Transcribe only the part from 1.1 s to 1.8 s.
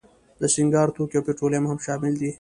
او پټرولیم هم